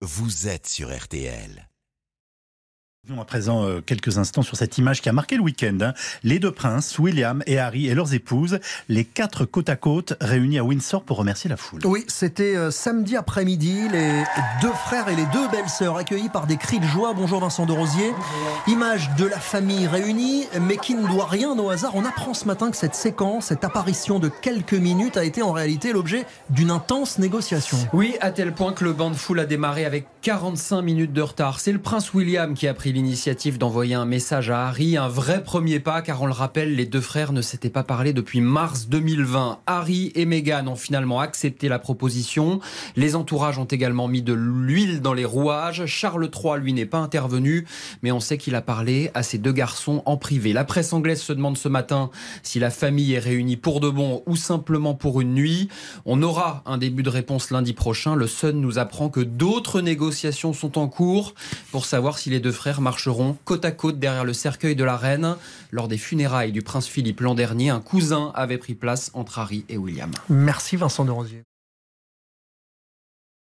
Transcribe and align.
vous 0.00 0.46
êtes 0.46 0.68
sur 0.68 0.96
RTL. 0.96 1.67
À 3.16 3.24
présent, 3.24 3.64
euh, 3.64 3.80
quelques 3.80 4.18
instants 4.18 4.42
sur 4.42 4.56
cette 4.58 4.76
image 4.76 5.00
qui 5.00 5.08
a 5.08 5.12
marqué 5.12 5.36
le 5.36 5.42
week-end. 5.42 5.78
hein. 5.80 5.94
Les 6.24 6.38
deux 6.38 6.50
princes, 6.50 6.98
William 6.98 7.42
et 7.46 7.58
Harry 7.58 7.88
et 7.88 7.94
leurs 7.94 8.12
épouses, 8.12 8.58
les 8.90 9.04
quatre 9.04 9.46
côte 9.46 9.70
à 9.70 9.76
côte 9.76 10.12
réunis 10.20 10.58
à 10.58 10.64
Windsor 10.64 11.02
pour 11.04 11.16
remercier 11.16 11.48
la 11.48 11.56
foule. 11.56 11.80
Oui, 11.84 12.04
c'était 12.06 12.54
euh, 12.54 12.70
samedi 12.70 13.16
après-midi, 13.16 13.88
les 13.90 14.24
deux 14.60 14.72
frères 14.84 15.08
et 15.08 15.16
les 15.16 15.24
deux 15.32 15.48
belles-sœurs 15.48 15.96
accueillis 15.96 16.28
par 16.28 16.46
des 16.46 16.58
cris 16.58 16.80
de 16.80 16.84
joie. 16.84 17.14
Bonjour 17.14 17.40
Vincent 17.40 17.64
de 17.64 17.72
Rosier. 17.72 18.12
Image 18.66 19.08
de 19.16 19.24
la 19.24 19.40
famille 19.40 19.86
réunie, 19.86 20.44
mais 20.60 20.76
qui 20.76 20.94
ne 20.94 21.06
doit 21.08 21.26
rien 21.26 21.58
au 21.58 21.70
hasard. 21.70 21.92
On 21.94 22.04
apprend 22.04 22.34
ce 22.34 22.44
matin 22.44 22.70
que 22.70 22.76
cette 22.76 22.94
séquence, 22.94 23.46
cette 23.46 23.64
apparition 23.64 24.18
de 24.18 24.28
quelques 24.28 24.74
minutes 24.74 25.16
a 25.16 25.24
été 25.24 25.40
en 25.40 25.52
réalité 25.52 25.94
l'objet 25.94 26.26
d'une 26.50 26.70
intense 26.70 27.18
négociation. 27.18 27.78
Oui, 27.94 28.16
à 28.20 28.32
tel 28.32 28.52
point 28.52 28.74
que 28.74 28.84
le 28.84 28.92
bain 28.92 29.10
de 29.10 29.16
foule 29.16 29.40
a 29.40 29.46
démarré 29.46 29.86
avec 29.86 30.06
45 30.20 30.82
minutes 30.82 31.14
de 31.14 31.22
retard. 31.22 31.58
C'est 31.58 31.72
le 31.72 31.78
prince 31.78 32.12
William 32.12 32.52
qui 32.52 32.68
a 32.68 32.74
pris 32.74 32.92
l'initiative 32.98 33.58
d'envoyer 33.58 33.94
un 33.94 34.06
message 34.06 34.50
à 34.50 34.66
Harry, 34.66 34.96
un 34.96 35.06
vrai 35.06 35.44
premier 35.44 35.78
pas, 35.78 36.02
car 36.02 36.20
on 36.20 36.26
le 36.26 36.32
rappelle, 36.32 36.74
les 36.74 36.84
deux 36.84 37.00
frères 37.00 37.32
ne 37.32 37.42
s'étaient 37.42 37.70
pas 37.70 37.84
parlé 37.84 38.12
depuis 38.12 38.40
mars 38.40 38.88
2020. 38.88 39.60
Harry 39.66 40.10
et 40.16 40.26
Meghan 40.26 40.66
ont 40.66 40.74
finalement 40.74 41.20
accepté 41.20 41.68
la 41.68 41.78
proposition. 41.78 42.58
Les 42.96 43.14
entourages 43.14 43.60
ont 43.60 43.66
également 43.66 44.08
mis 44.08 44.20
de 44.20 44.32
l'huile 44.32 45.00
dans 45.00 45.14
les 45.14 45.24
rouages. 45.24 45.86
Charles 45.86 46.28
III, 46.34 46.58
lui, 46.58 46.72
n'est 46.72 46.86
pas 46.86 46.98
intervenu, 46.98 47.68
mais 48.02 48.10
on 48.10 48.18
sait 48.18 48.36
qu'il 48.36 48.56
a 48.56 48.62
parlé 48.62 49.12
à 49.14 49.22
ses 49.22 49.38
deux 49.38 49.52
garçons 49.52 50.02
en 50.04 50.16
privé. 50.16 50.52
La 50.52 50.64
presse 50.64 50.92
anglaise 50.92 51.22
se 51.22 51.32
demande 51.32 51.56
ce 51.56 51.68
matin 51.68 52.10
si 52.42 52.58
la 52.58 52.70
famille 52.70 53.12
est 53.12 53.20
réunie 53.20 53.56
pour 53.56 53.78
de 53.78 53.90
bon 53.90 54.24
ou 54.26 54.34
simplement 54.34 54.94
pour 54.94 55.20
une 55.20 55.34
nuit. 55.34 55.68
On 56.04 56.20
aura 56.20 56.64
un 56.66 56.78
début 56.78 57.04
de 57.04 57.10
réponse 57.10 57.52
lundi 57.52 57.74
prochain. 57.74 58.16
Le 58.16 58.26
Sun 58.26 58.60
nous 58.60 58.80
apprend 58.80 59.08
que 59.08 59.20
d'autres 59.20 59.82
négociations 59.82 60.52
sont 60.52 60.78
en 60.78 60.88
cours 60.88 61.34
pour 61.70 61.86
savoir 61.86 62.18
si 62.18 62.28
les 62.28 62.40
deux 62.40 62.50
frères 62.50 62.77
marcheront 62.80 63.36
côte 63.44 63.64
à 63.64 63.70
côte 63.70 63.98
derrière 63.98 64.24
le 64.24 64.32
cercueil 64.32 64.76
de 64.76 64.84
la 64.84 64.96
reine. 64.96 65.36
Lors 65.70 65.88
des 65.88 65.98
funérailles 65.98 66.52
du 66.52 66.62
prince 66.62 66.86
Philippe 66.86 67.20
l'an 67.20 67.34
dernier, 67.34 67.70
un 67.70 67.80
cousin 67.80 68.32
avait 68.34 68.58
pris 68.58 68.74
place 68.74 69.10
entre 69.14 69.38
Harry 69.38 69.64
et 69.68 69.76
William. 69.76 70.10
Merci 70.28 70.76
Vincent 70.76 71.04
de 71.04 71.10
Rosier. 71.10 71.42